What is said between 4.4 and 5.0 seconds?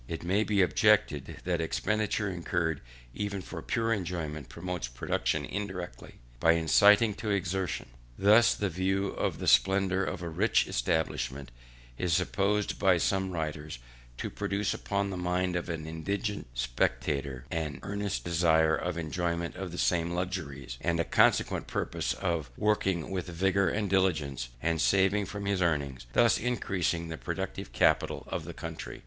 promotes